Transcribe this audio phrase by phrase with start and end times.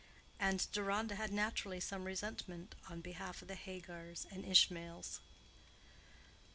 [0.39, 5.19] And Deronda had naturally some resentment on behalf of the Hagars and Ishmaels.